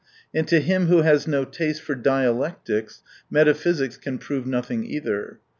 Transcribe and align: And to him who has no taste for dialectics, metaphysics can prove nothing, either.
And 0.33 0.47
to 0.47 0.59
him 0.59 0.87
who 0.87 1.03
has 1.03 1.27
no 1.27 1.45
taste 1.45 1.83
for 1.83 1.93
dialectics, 1.93 3.03
metaphysics 3.29 3.97
can 3.97 4.17
prove 4.17 4.47
nothing, 4.47 4.83
either. 4.83 5.37